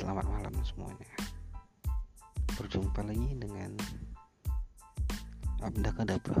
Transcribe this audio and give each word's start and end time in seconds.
Selamat 0.00 0.24
malam 0.32 0.56
semuanya. 0.64 1.12
Berjumpa 2.56 3.04
lagi 3.04 3.36
dengan 3.36 3.76
Abda 5.60 5.92
Kadabra 5.92 6.40